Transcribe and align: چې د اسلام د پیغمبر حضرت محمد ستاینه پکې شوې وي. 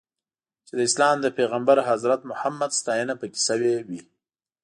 چې 0.67 0.73
د 0.77 0.79
اسلام 0.89 1.15
د 1.21 1.27
پیغمبر 1.37 1.77
حضرت 1.89 2.21
محمد 2.29 2.71
ستاینه 2.79 3.13
پکې 3.21 3.39
شوې 3.47 3.73
وي. 3.87 3.99